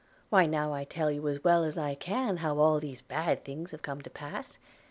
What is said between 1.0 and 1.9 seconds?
you as well as